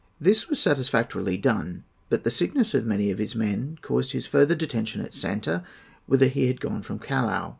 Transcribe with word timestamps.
This 0.19 0.49
was 0.49 0.59
satisfactorily 0.59 1.37
done; 1.37 1.83
but 2.09 2.23
the 2.23 2.31
sickness 2.31 2.73
of 2.73 2.87
many 2.87 3.11
of 3.11 3.19
his 3.19 3.35
men 3.35 3.77
caused 3.83 4.13
his 4.13 4.25
further 4.25 4.55
detention 4.55 4.99
at 5.01 5.13
Santa, 5.13 5.63
whither 6.07 6.25
he 6.25 6.47
had 6.47 6.59
gone 6.59 6.81
from 6.81 6.97
Callao. 6.97 7.49